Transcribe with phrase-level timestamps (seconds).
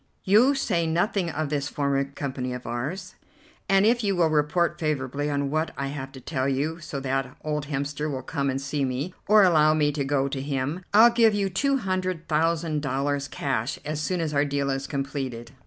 [0.23, 3.13] You say nothing of this former company of ours,
[3.69, 7.37] and if you will report favourably on what I have to tell you so that
[7.43, 11.11] old Hemster will come and see me, or allow me to go to him, I'll
[11.11, 15.51] give you two hundred thousand dollars cash as soon as our deal is completed."